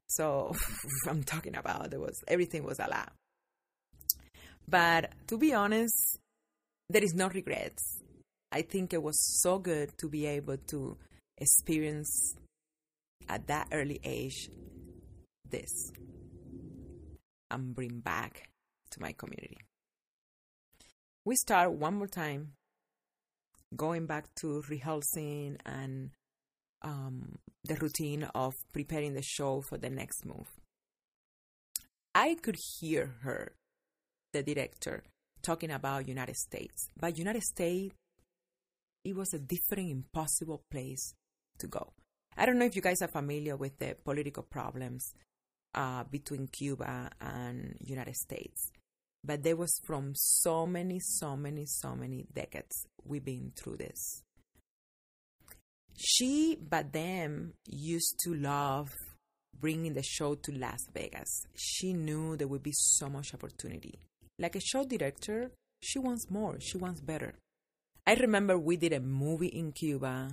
So 0.07 0.53
I'm 1.09 1.23
talking 1.23 1.55
about 1.55 1.91
there 1.91 1.99
was 1.99 2.23
everything 2.27 2.63
was 2.63 2.79
a 2.79 2.87
lot. 2.87 3.11
But 4.67 5.11
to 5.27 5.37
be 5.37 5.53
honest, 5.53 6.19
there 6.89 7.03
is 7.03 7.13
no 7.13 7.29
regrets. 7.29 8.01
I 8.51 8.61
think 8.61 8.93
it 8.93 9.01
was 9.03 9.19
so 9.41 9.59
good 9.59 9.97
to 9.99 10.09
be 10.09 10.25
able 10.25 10.57
to 10.69 10.97
experience 11.37 12.35
at 13.27 13.47
that 13.47 13.67
early 13.71 13.99
age 14.03 14.49
this 15.49 15.91
and 17.51 17.75
bring 17.75 17.99
back 17.99 18.49
to 18.91 19.01
my 19.01 19.11
community. 19.13 19.57
We 21.25 21.35
start 21.35 21.71
one 21.71 21.95
more 21.95 22.07
time 22.07 22.53
going 23.75 24.05
back 24.05 24.25
to 24.41 24.63
rehearsing 24.69 25.57
and 25.65 26.11
um, 26.81 27.37
the 27.63 27.75
routine 27.75 28.23
of 28.35 28.53
preparing 28.73 29.13
the 29.13 29.21
show 29.21 29.61
for 29.61 29.77
the 29.77 29.89
next 29.89 30.25
move. 30.25 30.47
I 32.13 32.35
could 32.41 32.57
hear 32.79 33.15
her, 33.23 33.53
the 34.31 34.43
director, 34.43 35.03
talking 35.41 35.71
about 35.71 36.07
United 36.07 36.35
States. 36.35 36.89
But 36.99 37.17
United 37.17 37.43
States, 37.43 37.93
it 39.03 39.15
was 39.15 39.33
a 39.33 39.39
different, 39.39 39.91
impossible 39.91 40.63
place 40.71 41.13
to 41.59 41.67
go. 41.67 41.93
I 42.37 42.45
don't 42.45 42.57
know 42.57 42.65
if 42.65 42.75
you 42.75 42.81
guys 42.81 43.01
are 43.01 43.07
familiar 43.07 43.55
with 43.55 43.77
the 43.77 43.95
political 44.03 44.43
problems 44.43 45.13
uh, 45.73 46.03
between 46.05 46.47
Cuba 46.47 47.11
and 47.21 47.75
United 47.79 48.15
States. 48.15 48.71
But 49.25 49.43
there 49.43 49.55
was 49.55 49.79
from 49.83 50.11
so 50.13 50.67
many, 50.67 50.99
so 50.99 51.35
many, 51.35 51.65
so 51.65 51.95
many 51.95 52.25
decades 52.33 52.85
we've 53.03 53.25
been 53.25 53.51
through 53.55 53.77
this. 53.77 54.21
She, 55.97 56.57
but 56.61 56.93
them, 56.93 57.53
used 57.65 58.19
to 58.25 58.35
love 58.35 58.89
bringing 59.59 59.93
the 59.93 60.03
show 60.03 60.35
to 60.35 60.51
Las 60.51 60.87
Vegas. 60.93 61.47
She 61.55 61.93
knew 61.93 62.35
there 62.35 62.47
would 62.47 62.61
be 62.61 62.73
so 62.73 63.09
much 63.09 63.33
opportunity. 63.33 63.97
Like 64.37 64.55
a 64.55 64.61
show 64.61 64.83
director, 64.83 65.51
she 65.81 65.97
wants 65.97 66.29
more, 66.29 66.57
she 66.59 66.77
wants 66.77 67.01
better. 67.01 67.33
I 68.05 68.13
remember 68.15 68.57
we 68.57 68.77
did 68.77 68.93
a 68.93 68.99
movie 68.99 69.47
in 69.47 69.71
Cuba. 69.71 70.29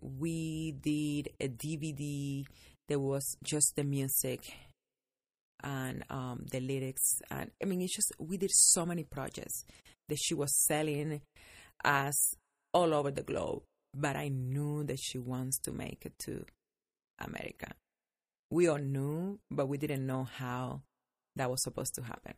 We 0.00 0.72
did 0.72 1.30
a 1.38 1.48
DVD. 1.48 2.44
There 2.88 3.00
was 3.00 3.36
just 3.42 3.74
the 3.76 3.84
music 3.84 4.40
and 5.62 6.04
um, 6.10 6.46
the 6.50 6.60
lyrics. 6.60 7.20
And 7.30 7.50
I 7.62 7.66
mean, 7.66 7.80
it's 7.80 7.94
just, 7.94 8.12
we 8.18 8.36
did 8.36 8.50
so 8.52 8.84
many 8.86 9.04
projects 9.04 9.64
that 10.08 10.18
she 10.18 10.34
was 10.34 10.54
selling 10.66 11.20
us 11.84 12.34
all 12.72 12.94
over 12.94 13.10
the 13.10 13.22
globe. 13.22 13.62
But 13.94 14.16
I 14.16 14.28
knew 14.28 14.84
that 14.84 14.98
she 15.00 15.18
wants 15.18 15.58
to 15.60 15.72
make 15.72 16.04
it 16.04 16.12
to 16.20 16.44
America. 17.18 17.72
We 18.50 18.68
all 18.68 18.78
knew, 18.78 19.38
but 19.50 19.66
we 19.66 19.78
didn't 19.78 20.06
know 20.06 20.24
how 20.24 20.82
that 21.36 21.50
was 21.50 21.62
supposed 21.62 21.94
to 21.96 22.02
happen. 22.02 22.34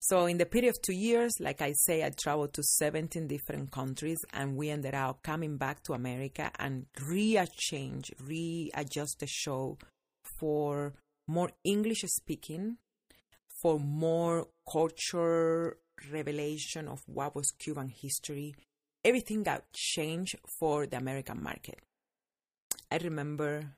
So 0.00 0.26
in 0.26 0.36
the 0.36 0.44
period 0.44 0.68
of 0.68 0.82
two 0.82 0.92
years, 0.92 1.40
like 1.40 1.62
I 1.62 1.72
say, 1.72 2.04
I 2.04 2.10
traveled 2.10 2.52
to 2.54 2.62
17 2.62 3.26
different 3.26 3.70
countries 3.70 4.18
and 4.34 4.54
we 4.54 4.68
ended 4.68 4.94
up 4.94 5.22
coming 5.22 5.56
back 5.56 5.82
to 5.84 5.94
America 5.94 6.50
and 6.58 6.84
rearrange, 7.08 8.12
readjust 8.20 9.20
the 9.20 9.26
show 9.26 9.78
for 10.38 10.92
more 11.26 11.50
English 11.64 12.02
speaking, 12.06 12.78
for 13.62 13.78
more 13.78 14.48
culture 14.70 15.78
revelation 16.10 16.88
of 16.88 17.02
what 17.06 17.34
was 17.34 17.50
Cuban 17.52 17.88
history. 17.88 18.54
Everything 19.04 19.42
got 19.42 19.64
changed 19.72 20.36
for 20.58 20.86
the 20.86 20.96
American 20.96 21.42
market. 21.42 21.80
I 22.90 22.98
remember 22.98 23.76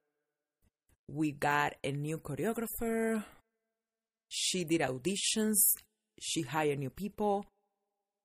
we 1.08 1.32
got 1.32 1.74
a 1.84 1.92
new 1.92 2.18
choreographer. 2.18 3.24
She 4.28 4.64
did 4.64 4.80
auditions 4.80 5.76
she 6.20 6.42
hired 6.42 6.78
new 6.78 6.90
people. 6.90 7.46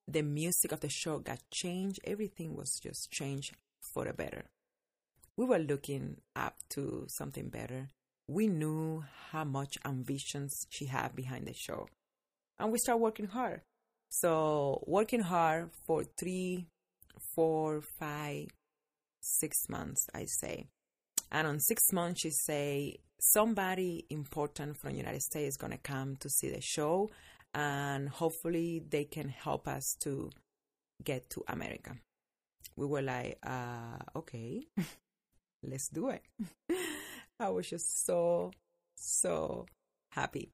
The 0.08 0.22
music 0.22 0.72
of 0.72 0.80
the 0.80 0.90
show 0.90 1.20
got 1.20 1.40
changed. 1.54 2.00
Everything 2.04 2.56
was 2.56 2.80
just 2.82 3.12
changed 3.12 3.56
for 3.82 4.06
the 4.06 4.14
better. 4.14 4.46
We 5.38 5.46
were 5.46 5.60
looking 5.60 6.18
up 6.36 6.56
to 6.72 7.06
something 7.10 7.50
better. 7.50 7.90
We 8.32 8.48
knew 8.48 9.04
how 9.32 9.44
much 9.44 9.78
ambitions 9.84 10.66
she 10.70 10.86
had 10.86 11.14
behind 11.18 11.48
the 11.48 11.54
show. 11.54 11.90
And 12.58 12.72
we 12.72 12.78
started 12.78 13.02
working 13.02 13.28
hard. 13.28 13.60
So, 14.08 14.86
working 14.88 15.20
hard 15.20 15.72
for 15.86 16.06
three, 16.18 16.68
four, 17.36 17.82
five, 18.00 18.48
six 19.20 19.68
months, 19.68 20.08
I 20.14 20.28
say. 20.28 20.68
And 21.30 21.46
on 21.46 21.60
six 21.60 21.82
months, 21.92 22.22
she 22.22 22.30
say 22.30 23.00
somebody 23.20 24.06
important 24.10 24.78
from 24.78 24.92
the 24.92 25.00
United 25.00 25.24
States 25.24 25.50
is 25.50 25.58
gonna 25.58 25.78
come 25.78 26.16
to 26.22 26.30
see 26.30 26.50
the 26.52 26.62
show, 26.62 27.10
and 27.54 28.08
hopefully 28.08 28.82
they 28.90 29.04
can 29.04 29.28
help 29.28 29.68
us 29.68 29.98
to 30.04 30.30
get 31.04 31.30
to 31.32 31.44
America. 31.50 31.98
We 32.78 32.86
were 32.86 33.02
like, 33.02 33.40
uh, 33.44 33.98
okay, 34.16 34.68
let's 35.64 35.90
do 35.90 36.12
it. 36.12 36.24
I 37.42 37.50
was 37.50 37.70
just 37.70 38.06
so, 38.06 38.52
so 38.96 39.66
happy. 40.10 40.52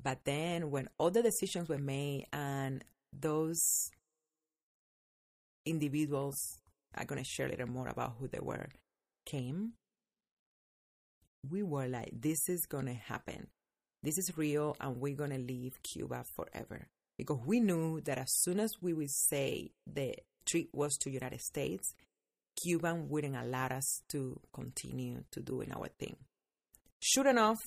But 0.00 0.24
then 0.24 0.70
when 0.70 0.88
all 0.98 1.10
the 1.10 1.22
decisions 1.22 1.68
were 1.68 1.78
made 1.78 2.26
and 2.32 2.84
those 3.12 3.90
individuals, 5.66 6.60
I'm 6.94 7.06
going 7.06 7.22
to 7.22 7.28
share 7.28 7.46
a 7.46 7.50
little 7.50 7.68
more 7.68 7.88
about 7.88 8.14
who 8.18 8.28
they 8.28 8.40
were, 8.40 8.68
came, 9.26 9.72
we 11.48 11.62
were 11.62 11.88
like, 11.88 12.10
this 12.12 12.48
is 12.48 12.66
going 12.66 12.86
to 12.86 12.94
happen 12.94 13.48
this 14.02 14.18
is 14.18 14.36
real 14.36 14.76
and 14.80 15.00
we're 15.00 15.16
going 15.16 15.30
to 15.30 15.38
leave 15.38 15.82
Cuba 15.82 16.24
forever. 16.34 16.88
Because 17.16 17.40
we 17.44 17.60
knew 17.60 18.00
that 18.02 18.18
as 18.18 18.32
soon 18.32 18.60
as 18.60 18.70
we 18.80 18.94
would 18.94 19.10
say 19.10 19.72
the 19.92 20.14
trip 20.46 20.68
was 20.72 20.96
to 20.98 21.10
United 21.10 21.40
States, 21.40 21.94
Cuban 22.62 23.08
wouldn't 23.08 23.36
allow 23.36 23.66
us 23.66 24.02
to 24.10 24.40
continue 24.52 25.24
to 25.32 25.40
doing 25.40 25.72
our 25.72 25.88
thing. 25.98 26.16
Sure 27.00 27.28
enough, 27.28 27.58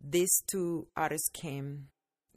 these 0.00 0.42
two 0.46 0.88
artists 0.96 1.28
came 1.32 1.88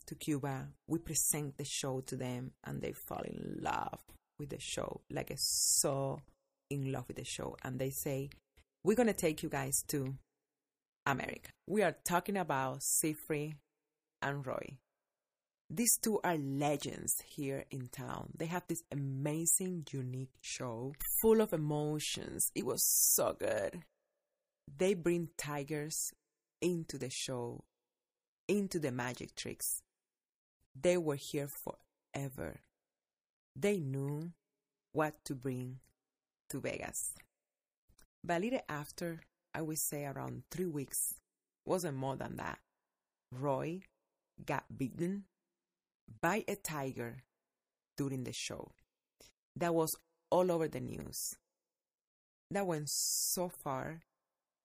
to 0.07 0.15
Cuba. 0.15 0.67
We 0.87 0.99
present 0.99 1.57
the 1.57 1.65
show 1.65 2.01
to 2.01 2.15
them 2.15 2.51
and 2.63 2.81
they 2.81 2.93
fall 3.07 3.21
in 3.21 3.59
love 3.61 3.99
with 4.37 4.49
the 4.49 4.59
show, 4.59 5.01
like 5.09 5.31
uh, 5.31 5.35
so 5.37 6.19
in 6.69 6.91
love 6.91 7.05
with 7.07 7.17
the 7.17 7.25
show. 7.25 7.55
And 7.63 7.79
they 7.79 7.89
say, 7.89 8.29
We're 8.83 8.95
to 8.95 9.13
take 9.13 9.43
you 9.43 9.49
guys 9.49 9.81
to 9.89 10.15
America. 11.05 11.49
We 11.67 11.81
are 11.83 11.95
talking 12.05 12.37
about 12.37 12.83
Siegfried 12.83 13.55
and 14.21 14.45
Roy. 14.45 14.77
These 15.71 15.99
two 16.01 16.19
are 16.23 16.37
legends 16.37 17.13
here 17.27 17.65
in 17.69 17.89
town. 17.89 18.31
They 18.35 18.47
have 18.47 18.63
this 18.67 18.81
amazing, 18.91 19.85
unique 19.91 20.33
show 20.41 20.93
full 21.21 21.41
of 21.41 21.53
emotions. 21.53 22.49
It 22.55 22.65
was 22.65 22.83
so 22.83 23.35
good. 23.39 23.83
They 24.77 24.95
bring 24.95 25.29
tigers 25.37 26.11
into 26.59 26.97
the 26.97 27.11
show, 27.11 27.65
into 28.47 28.79
the 28.79 28.91
magic 28.91 29.35
tricks. 29.35 29.81
They 30.79 30.97
were 30.97 31.17
here 31.19 31.47
forever. 31.47 32.61
They 33.55 33.77
knew 33.77 34.31
what 34.91 35.23
to 35.25 35.35
bring 35.35 35.79
to 36.49 36.61
Vegas. 36.61 37.13
But 38.23 38.37
a 38.37 38.39
little 38.39 38.61
after 38.67 39.21
I 39.53 39.61
would 39.61 39.79
say 39.79 40.05
around 40.05 40.43
three 40.49 40.65
weeks, 40.65 41.15
wasn't 41.65 41.97
more 41.97 42.15
than 42.15 42.37
that. 42.37 42.59
Roy 43.31 43.81
got 44.43 44.63
bitten 44.75 45.25
by 46.21 46.43
a 46.47 46.55
tiger 46.55 47.23
during 47.97 48.23
the 48.23 48.33
show. 48.33 48.71
That 49.55 49.73
was 49.75 49.95
all 50.31 50.51
over 50.51 50.67
the 50.67 50.79
news. 50.79 51.33
That 52.51 52.65
went 52.65 52.89
so 52.89 53.49
far 53.63 54.01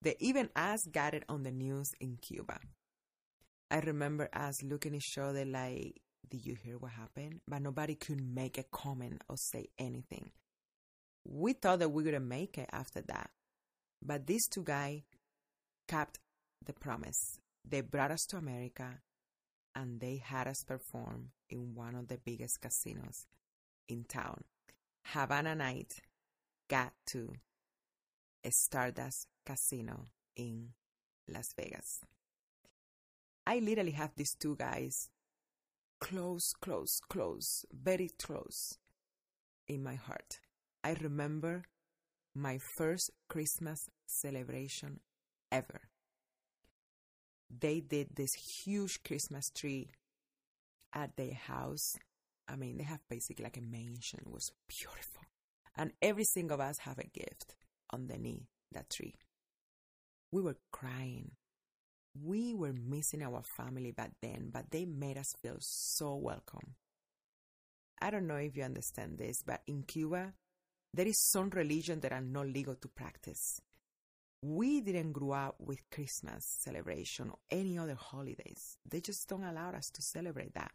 that 0.01 0.15
even 0.19 0.49
us 0.55 0.85
got 0.91 1.13
it 1.13 1.23
on 1.29 1.43
the 1.43 1.51
news 1.51 1.91
in 1.99 2.17
Cuba. 2.17 2.59
I 3.71 3.79
remember 3.79 4.29
us 4.33 4.63
looking 4.63 4.93
at 4.93 4.97
each 4.97 5.17
other 5.17 5.45
like, 5.45 6.01
Did 6.29 6.45
you 6.45 6.55
hear 6.55 6.77
what 6.77 6.91
happened? 6.91 7.41
But 7.47 7.61
nobody 7.61 7.95
could 7.95 8.21
make 8.21 8.57
a 8.57 8.63
comment 8.63 9.21
or 9.27 9.37
say 9.37 9.67
anything. 9.77 10.31
We 11.27 11.53
thought 11.53 11.79
that 11.79 11.89
we 11.89 12.03
were 12.03 12.11
gonna 12.11 12.23
make 12.23 12.57
it 12.57 12.69
after 12.71 13.01
that. 13.01 13.29
But 14.01 14.27
these 14.27 14.47
two 14.47 14.63
guys 14.63 15.01
kept 15.87 16.19
the 16.63 16.73
promise. 16.73 17.39
They 17.67 17.81
brought 17.81 18.11
us 18.11 18.25
to 18.29 18.37
America 18.37 18.99
and 19.75 19.99
they 19.99 20.17
had 20.23 20.47
us 20.47 20.63
perform 20.63 21.31
in 21.49 21.75
one 21.75 21.95
of 21.95 22.07
the 22.07 22.17
biggest 22.17 22.61
casinos 22.61 23.25
in 23.87 24.03
town. 24.03 24.43
Havana 25.13 25.55
Night 25.55 25.99
got 26.67 26.93
to 27.07 27.33
Stardust 28.49 29.27
Casino 29.45 30.05
in 30.35 30.69
Las 31.27 31.53
Vegas. 31.57 32.01
I 33.47 33.59
literally 33.59 33.91
have 33.91 34.11
these 34.15 34.35
two 34.35 34.55
guys 34.55 35.09
close, 35.99 36.53
close, 36.61 36.99
close, 37.09 37.65
very 37.71 38.09
close 38.19 38.77
in 39.67 39.83
my 39.83 39.95
heart. 39.95 40.39
I 40.83 40.95
remember 41.01 41.63
my 42.35 42.57
first 42.57 43.11
Christmas 43.29 43.89
celebration 44.05 44.99
ever. 45.51 45.81
They 47.49 47.79
did 47.79 48.15
this 48.15 48.33
huge 48.33 49.03
Christmas 49.03 49.49
tree 49.49 49.89
at 50.95 51.15
their 51.17 51.33
house. 51.33 51.95
I 52.47 52.55
mean, 52.55 52.77
they 52.77 52.83
have 52.83 53.01
basically 53.09 53.43
like 53.43 53.57
a 53.57 53.61
mansion. 53.61 54.21
It 54.25 54.31
was 54.31 54.51
beautiful. 54.67 55.21
And 55.77 55.91
every 56.01 56.23
single 56.23 56.55
of 56.55 56.61
us 56.61 56.77
have 56.79 56.97
a 56.99 57.07
gift 57.07 57.55
underneath 57.93 58.47
that 58.71 58.89
tree. 58.89 59.15
We 60.31 60.41
were 60.41 60.57
crying. 60.71 61.31
We 62.19 62.53
were 62.53 62.73
missing 62.73 63.21
our 63.21 63.43
family 63.57 63.91
back 63.91 64.11
then, 64.21 64.49
but 64.51 64.71
they 64.71 64.85
made 64.85 65.17
us 65.17 65.33
feel 65.41 65.57
so 65.59 66.15
welcome. 66.15 66.75
I 68.01 68.09
don't 68.09 68.27
know 68.27 68.37
if 68.37 68.55
you 68.55 68.63
understand 68.63 69.17
this, 69.17 69.41
but 69.45 69.61
in 69.67 69.83
Cuba, 69.83 70.33
there 70.93 71.07
is 71.07 71.19
some 71.19 71.49
religion 71.49 71.99
that 72.01 72.13
are 72.13 72.21
not 72.21 72.47
legal 72.47 72.75
to 72.75 72.87
practice. 72.87 73.59
We 74.41 74.79
didn't 74.79 75.13
grow 75.13 75.31
up 75.31 75.55
with 75.59 75.89
Christmas 75.89 76.45
celebration 76.45 77.31
or 77.31 77.37
any 77.49 77.77
other 77.77 77.95
holidays. 77.95 78.77
They 78.89 79.01
just 79.01 79.27
don't 79.27 79.43
allow 79.43 79.71
us 79.71 79.89
to 79.89 80.01
celebrate 80.01 80.53
that. 80.53 80.71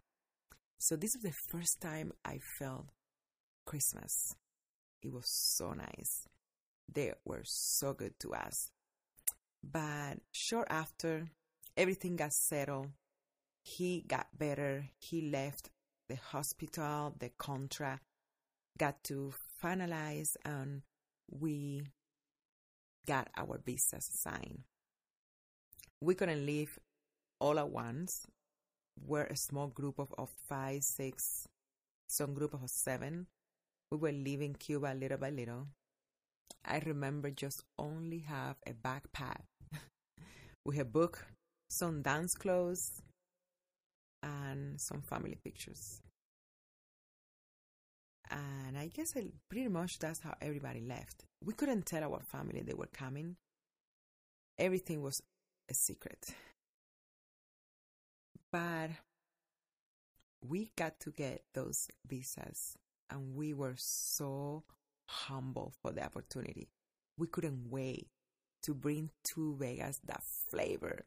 So 0.82 0.96
this 0.96 1.14
is 1.14 1.20
the 1.20 1.32
first 1.32 1.82
time 1.82 2.12
I 2.24 2.38
felt 2.38 2.86
Christmas. 3.66 4.34
It 5.02 5.12
was 5.12 5.28
so 5.28 5.74
nice. 5.74 6.26
They 6.90 7.12
were 7.22 7.42
so 7.44 7.92
good 7.92 8.18
to 8.20 8.32
us. 8.32 8.70
But 9.62 10.20
short 10.32 10.68
after, 10.70 11.28
everything 11.76 12.16
got 12.16 12.32
settled. 12.32 12.88
He 13.62 14.04
got 14.08 14.38
better. 14.38 14.86
He 14.98 15.30
left 15.30 15.68
the 16.08 16.16
hospital, 16.16 17.14
the 17.18 17.30
contract 17.38 18.02
got 18.78 19.04
to 19.04 19.34
finalize, 19.62 20.34
and 20.46 20.80
we 21.30 21.82
got 23.06 23.28
our 23.36 23.60
visas 23.62 24.08
signed. 24.10 24.60
We 26.00 26.14
couldn't 26.14 26.46
leave 26.46 26.78
all 27.38 27.58
at 27.58 27.68
once. 27.68 28.26
We're 29.06 29.24
a 29.24 29.36
small 29.36 29.68
group 29.68 29.98
of, 29.98 30.12
of 30.18 30.30
five, 30.48 30.82
six, 30.82 31.46
some 32.08 32.34
group 32.34 32.54
of 32.54 32.68
seven. 32.68 33.26
We 33.90 33.98
were 33.98 34.12
leaving 34.12 34.54
Cuba 34.54 34.94
little 34.98 35.18
by 35.18 35.30
little. 35.30 35.66
I 36.64 36.78
remember 36.84 37.30
just 37.30 37.64
only 37.78 38.20
have 38.20 38.56
a 38.66 38.72
backpack. 38.72 39.42
we 40.64 40.76
had 40.76 40.92
book, 40.92 41.26
some 41.68 42.02
dance 42.02 42.34
clothes 42.34 43.02
and 44.22 44.80
some 44.80 45.02
family 45.02 45.38
pictures. 45.42 46.02
And 48.30 48.78
I 48.78 48.86
guess 48.86 49.14
pretty 49.48 49.68
much 49.68 49.98
that's 49.98 50.20
how 50.20 50.34
everybody 50.40 50.80
left. 50.80 51.24
We 51.44 51.54
couldn't 51.54 51.86
tell 51.86 52.04
our 52.04 52.22
family 52.22 52.62
they 52.62 52.74
were 52.74 52.86
coming. 52.92 53.36
Everything 54.58 55.02
was 55.02 55.22
a 55.68 55.74
secret. 55.74 56.32
But 58.52 58.90
we 60.42 60.72
got 60.76 60.98
to 61.00 61.10
get 61.12 61.44
those 61.54 61.88
visas 62.06 62.76
and 63.10 63.34
we 63.34 63.52
were 63.54 63.74
so 63.76 64.64
humble 65.06 65.72
for 65.82 65.92
the 65.92 66.04
opportunity. 66.04 66.68
We 67.16 67.26
couldn't 67.26 67.70
wait 67.70 68.08
to 68.62 68.74
bring 68.74 69.10
to 69.34 69.56
Vegas 69.58 70.00
that 70.06 70.22
flavor, 70.50 71.04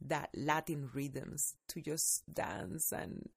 that 0.00 0.30
Latin 0.34 0.90
rhythms, 0.92 1.54
to 1.68 1.80
just 1.80 2.22
dance 2.32 2.92
and 2.92 3.28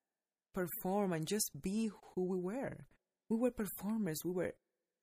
perform 0.54 1.14
and 1.14 1.28
just 1.28 1.62
be 1.62 1.92
who 2.16 2.26
we 2.26 2.38
were. 2.38 2.86
We 3.30 3.38
were 3.38 3.52
performers, 3.52 4.24
we 4.24 4.32
were 4.32 4.54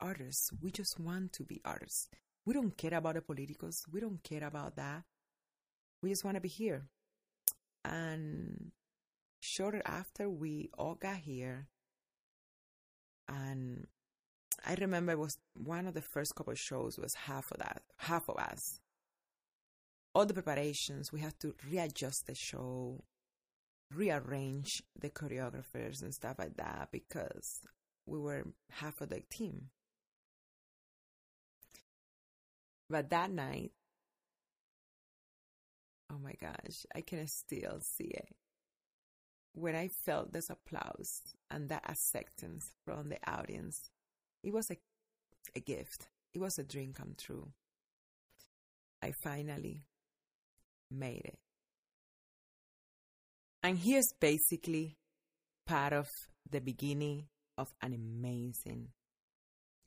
artists. 0.01 0.51
We 0.61 0.71
just 0.71 0.99
want 0.99 1.33
to 1.35 1.45
be 1.45 1.61
artists. 1.65 2.09
We 2.45 2.55
don't 2.55 2.77
care 2.77 2.95
about 2.95 3.15
the 3.15 3.23
politicals, 3.23 3.85
we 3.91 4.01
don't 4.01 4.23
care 4.23 4.45
about 4.45 4.77
that. 4.77 5.03
We 6.03 6.11
just 6.11 6.25
want 6.25 6.37
to 6.37 6.41
be 6.41 6.49
here. 6.49 6.89
And 7.85 8.73
shortly 9.40 9.83
after, 9.85 10.29
we 10.29 10.70
all 10.79 10.94
got 10.94 11.18
here. 11.18 11.68
And 13.29 13.87
I 14.66 14.75
remember 14.75 15.12
it 15.12 15.18
was 15.18 15.38
one 15.55 15.87
of 15.87 15.94
the 15.94 16.03
first 16.03 16.35
couple 16.35 16.55
shows 16.55 16.99
was 16.99 17.14
half 17.14 17.51
of 17.51 17.59
that, 17.59 17.83
half 17.99 18.29
of 18.29 18.37
us. 18.37 18.81
All 20.14 20.27
the 20.27 20.35
preparations, 20.35 21.12
we 21.12 21.20
had 21.20 21.38
to 21.40 21.55
readjust 21.70 22.27
the 22.27 22.35
show, 22.35 23.03
rearrange 23.92 24.83
the 24.99 25.11
choreographers 25.11 26.03
and 26.03 26.14
stuff 26.14 26.37
like 26.38 26.57
that 26.57 26.88
because 26.92 27.61
we 28.07 28.18
were 28.18 28.44
half 28.70 29.01
of 29.01 29.09
the 29.09 29.23
team. 29.29 29.70
But 32.88 33.11
that 33.11 33.31
night, 33.31 33.73
oh 36.14 36.18
my 36.22 36.35
gosh, 36.40 36.87
I 36.94 37.00
can 37.00 37.27
still 37.27 37.81
see 37.81 38.05
it. 38.05 38.29
When 39.55 39.74
I 39.74 39.88
felt 39.88 40.33
this 40.33 40.50
applause 40.50 41.20
and 41.50 41.68
that 41.68 41.88
acceptance 41.88 42.72
from 42.85 43.09
the 43.09 43.18
audience, 43.27 43.90
it 44.42 44.53
was 44.53 44.70
a, 44.70 44.77
a 45.57 45.61
gift. 45.61 46.09
It 46.33 46.40
was 46.40 46.59
a 46.59 46.64
dream 46.64 46.92
come 46.92 47.14
true. 47.16 47.48
I 49.03 49.12
finally 49.22 49.85
made 50.90 51.22
it. 51.24 51.38
And 53.62 53.79
here's 53.79 54.12
basically 54.20 54.96
part 55.66 55.92
of 55.92 56.09
the 56.50 56.61
beginning 56.61 57.27
of 57.57 57.68
an 57.81 57.94
amazing 57.94 58.88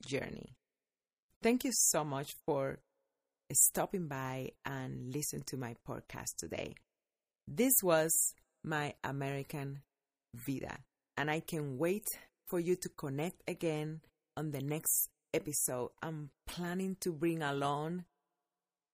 journey. 0.04 0.56
Thank 1.42 1.64
you 1.64 1.70
so 1.72 2.04
much 2.04 2.34
for 2.44 2.80
stopping 3.52 4.08
by 4.08 4.50
and 4.64 5.12
listening 5.12 5.42
to 5.46 5.56
my 5.56 5.74
podcast 5.86 6.36
today. 6.36 6.74
This 7.46 7.72
was 7.82 8.34
my 8.62 8.94
American 9.02 9.80
Vida, 10.34 10.78
and 11.16 11.30
I 11.30 11.40
can 11.40 11.78
wait 11.78 12.06
for 12.46 12.60
you 12.60 12.76
to 12.76 12.88
connect 12.90 13.42
again 13.48 14.00
on 14.36 14.50
the 14.50 14.60
next 14.60 15.08
episode. 15.32 15.90
I'm 16.02 16.30
planning 16.46 16.96
to 17.00 17.12
bring 17.12 17.42
along 17.42 18.04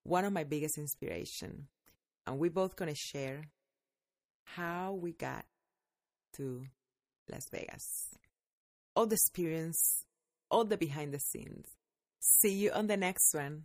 one 0.04 0.24
of 0.24 0.32
my 0.32 0.44
biggest 0.44 0.78
inspiration, 0.78 1.66
and 2.26 2.38
we're 2.38 2.50
both 2.50 2.76
gonna 2.76 2.94
share 2.94 3.48
how 4.44 4.92
we 4.92 5.12
got 5.12 5.46
to 6.34 6.66
Las 7.28 7.48
Vegas, 7.50 8.14
all 8.94 9.06
the 9.06 9.14
experience, 9.14 10.04
all 10.50 10.64
the 10.64 10.76
behind 10.76 11.12
the 11.12 11.18
scenes. 11.18 11.66
See 12.20 12.54
you 12.54 12.70
on 12.70 12.86
the 12.86 12.96
next 12.96 13.34
one 13.34 13.64